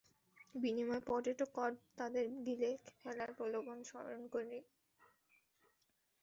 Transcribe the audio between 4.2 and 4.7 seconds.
করে।